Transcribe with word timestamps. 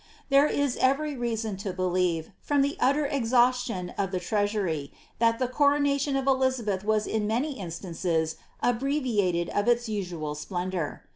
There 0.29 0.47
is 0.47 0.77
e?ery 0.77 1.15
reason 1.15 1.57
to 1.57 1.73
believe, 1.73 2.31
from 2.41 2.63
the 2.63 2.75
utter 2.79 3.05
exhaustion 3.05 3.91
of 3.99 4.09
the 4.09 4.19
treasury, 4.19 4.91
that 5.19 5.37
the 5.37 5.47
coronation 5.47 6.15
of 6.15 6.25
Elizabeth 6.25 6.83
was 6.83 7.05
in 7.05 7.27
many 7.27 7.59
instances 7.59 8.37
abbreviated 8.63 9.49
of 9.49 9.67
its 9.67 9.87
niual 9.87 10.35
splendour. 10.35 11.03